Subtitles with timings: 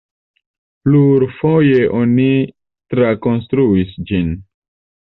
[0.87, 2.27] Plurfoje oni
[2.95, 4.39] trakonstruis ĝin.